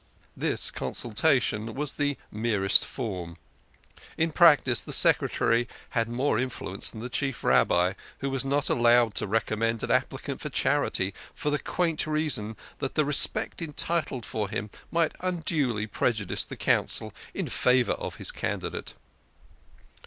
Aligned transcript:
This 0.35 0.71
consultation 0.71 1.75
was 1.75 1.93
the 1.93 2.17
merest 2.31 2.83
form; 2.85 3.37
in 4.17 4.31
practice 4.31 4.81
the 4.81 4.91
Secretary 4.91 5.67
had 5.91 6.09
more 6.09 6.39
influence 6.39 6.89
than 6.89 7.01
the 7.01 7.07
Chief 7.07 7.43
Rabbi, 7.43 7.93
who 8.17 8.31
was 8.31 8.43
not 8.43 8.67
allowed 8.67 9.13
to 9.13 9.27
recommend 9.27 9.83
an 9.83 9.91
applicant 9.91 10.41
for 10.41 10.49
THE 10.49 10.53
KING 10.55 10.57
OF 10.57 10.61
SCHNORRERS. 10.95 10.99
109 11.01 11.13
charity, 11.13 11.35
for 11.35 11.49
the 11.51 11.59
quaint 11.59 12.07
reason 12.07 12.57
that 12.79 12.95
the 12.95 13.05
respect 13.05 13.61
entertained 13.61 14.25
for 14.25 14.49
him 14.49 14.71
might 14.89 15.13
unduly 15.19 15.85
prejudice 15.85 16.45
the 16.45 16.57
Council 16.57 17.13
in 17.35 17.47
favour 17.47 17.93
of 17.93 18.15
his 18.15 18.31
candidate. 18.31 18.95